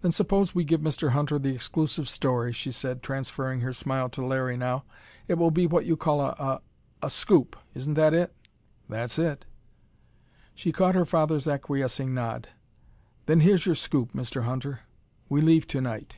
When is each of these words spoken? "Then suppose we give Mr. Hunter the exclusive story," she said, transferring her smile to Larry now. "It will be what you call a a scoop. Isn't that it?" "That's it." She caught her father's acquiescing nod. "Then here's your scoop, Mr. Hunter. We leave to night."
"Then 0.00 0.10
suppose 0.10 0.54
we 0.54 0.64
give 0.64 0.80
Mr. 0.80 1.10
Hunter 1.10 1.38
the 1.38 1.54
exclusive 1.54 2.08
story," 2.08 2.50
she 2.50 2.72
said, 2.72 3.02
transferring 3.02 3.60
her 3.60 3.74
smile 3.74 4.08
to 4.08 4.22
Larry 4.22 4.56
now. 4.56 4.84
"It 5.28 5.34
will 5.34 5.50
be 5.50 5.66
what 5.66 5.84
you 5.84 5.98
call 5.98 6.22
a 6.22 6.62
a 7.02 7.10
scoop. 7.10 7.56
Isn't 7.74 7.92
that 7.92 8.14
it?" 8.14 8.34
"That's 8.88 9.18
it." 9.18 9.44
She 10.54 10.72
caught 10.72 10.94
her 10.94 11.04
father's 11.04 11.46
acquiescing 11.46 12.14
nod. 12.14 12.48
"Then 13.26 13.40
here's 13.40 13.66
your 13.66 13.74
scoop, 13.74 14.14
Mr. 14.14 14.44
Hunter. 14.44 14.80
We 15.28 15.42
leave 15.42 15.66
to 15.66 15.82
night." 15.82 16.16